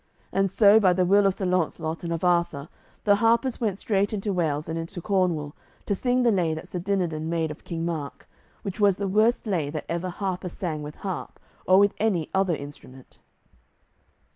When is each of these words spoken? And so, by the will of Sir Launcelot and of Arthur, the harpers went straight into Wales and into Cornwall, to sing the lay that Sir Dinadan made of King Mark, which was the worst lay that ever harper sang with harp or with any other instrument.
And 0.33 0.49
so, 0.49 0.79
by 0.79 0.93
the 0.93 1.05
will 1.05 1.27
of 1.27 1.35
Sir 1.35 1.45
Launcelot 1.45 2.03
and 2.03 2.11
of 2.11 2.23
Arthur, 2.23 2.69
the 3.03 3.17
harpers 3.17 3.61
went 3.61 3.77
straight 3.77 4.11
into 4.13 4.33
Wales 4.33 4.67
and 4.67 4.75
into 4.79 4.99
Cornwall, 4.99 5.55
to 5.85 5.93
sing 5.93 6.23
the 6.23 6.31
lay 6.31 6.55
that 6.55 6.67
Sir 6.67 6.79
Dinadan 6.79 7.29
made 7.29 7.51
of 7.51 7.63
King 7.63 7.85
Mark, 7.85 8.27
which 8.63 8.79
was 8.79 8.95
the 8.95 9.07
worst 9.07 9.45
lay 9.45 9.69
that 9.69 9.85
ever 9.87 10.09
harper 10.09 10.49
sang 10.49 10.81
with 10.81 10.95
harp 11.05 11.39
or 11.67 11.77
with 11.77 11.93
any 11.99 12.31
other 12.33 12.55
instrument. 12.55 13.19